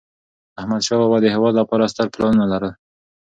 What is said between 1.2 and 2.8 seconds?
د هېواد لپاره ستر پلانونه لرل.